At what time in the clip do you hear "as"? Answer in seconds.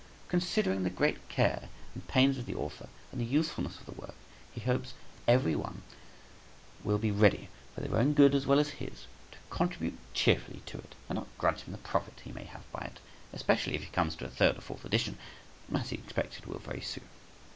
8.33-8.47, 8.59-8.69, 15.75-15.91